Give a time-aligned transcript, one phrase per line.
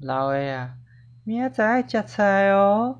[0.00, 0.74] 老的啊，
[1.24, 2.92] 明仔载食菜哦。